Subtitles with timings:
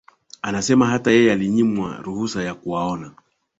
[0.41, 3.11] amesema hata yeye alinyimwa ruhusa ya kuwaona